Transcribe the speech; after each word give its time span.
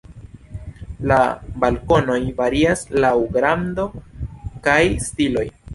La 1.11 1.17
balkonoj 1.65 2.17
varias 2.41 2.85
laŭ 3.05 3.15
grando 3.39 3.91
kaj 4.69 4.83
stiloj. 5.09 5.51